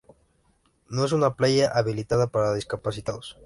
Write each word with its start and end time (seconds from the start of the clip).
No 0.89 1.05
es 1.05 1.11
una 1.11 1.35
playa 1.35 1.69
habilitada 1.71 2.25
para 2.25 2.55
discapacitados. 2.55 3.37